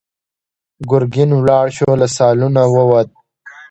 ګرګين 0.89 1.29
ولاړ 1.35 1.65
شو، 1.75 1.89
له 2.01 2.07
سالونه 2.17 2.61
ووت. 2.73 3.09